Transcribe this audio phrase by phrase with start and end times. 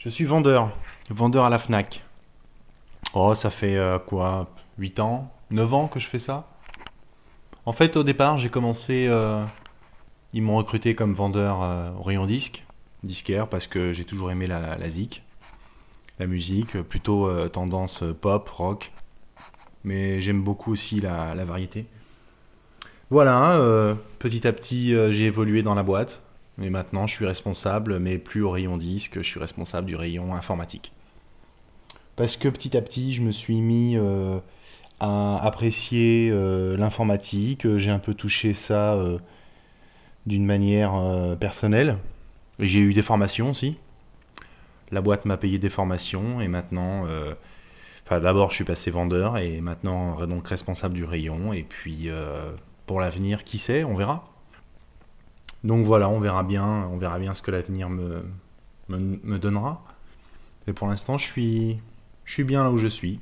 [0.00, 0.70] Je suis vendeur,
[1.10, 2.02] vendeur à la FNAC.
[3.12, 6.48] Oh, ça fait euh, quoi 8 ans 9 ans que je fais ça?
[7.66, 9.08] En fait, au départ, j'ai commencé...
[9.10, 9.44] euh,
[10.32, 12.64] ils m'ont recruté comme vendeur euh, au rayon disque,
[13.02, 15.22] disquaire, parce que j'ai toujours aimé la, la zik,
[16.18, 18.92] la musique, euh, plutôt euh, tendance euh, pop, rock.
[19.84, 21.84] Mais j'aime beaucoup aussi la, variété.
[23.10, 26.22] Voilà, euh, petit à petit, euh, j'ai évolué dans la boîte.
[26.62, 30.34] Et maintenant, je suis responsable, mais plus au rayon disque, je suis responsable du rayon
[30.34, 30.92] informatique.
[32.16, 34.38] Parce que petit à petit, je me suis mis euh,
[35.00, 37.76] à apprécier euh, l'informatique.
[37.78, 39.18] J'ai un peu touché ça euh,
[40.26, 40.92] d'une manière
[41.40, 41.96] personnelle.
[42.58, 43.78] J'ai eu des formations aussi.
[44.90, 47.06] La boîte m'a payé des formations et maintenant,
[48.04, 51.54] enfin d'abord je suis passé vendeur et maintenant donc responsable du rayon.
[51.54, 52.10] Et puis
[52.86, 54.28] pour l'avenir, qui sait, on verra.
[55.64, 58.22] Donc voilà, on verra bien, on verra bien ce que l'avenir me,
[59.38, 59.84] donnera.
[60.66, 63.20] Mais pour l'instant, je suis bien là où je suis.